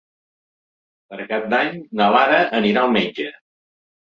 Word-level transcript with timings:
Per 1.11 1.19
Cap 1.33 1.45
d'Any 1.55 1.79
na 2.01 2.09
Lara 2.17 2.41
anirà 2.63 2.87
al 2.87 2.91
metge. 2.99 3.29